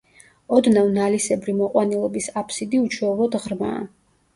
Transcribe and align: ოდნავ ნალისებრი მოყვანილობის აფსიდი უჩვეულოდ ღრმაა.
ოდნავ 0.59 0.89
ნალისებრი 0.95 1.57
მოყვანილობის 1.59 2.33
აფსიდი 2.45 2.85
უჩვეულოდ 2.89 3.43
ღრმაა. 3.49 3.91